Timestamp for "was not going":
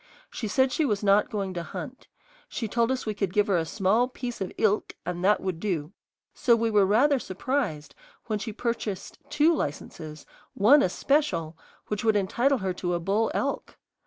0.83-1.53